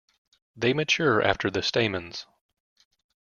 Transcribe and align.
They 0.55 0.73
mature 0.73 1.21
after 1.21 1.51
the 1.51 1.61
stamens. 1.61 2.25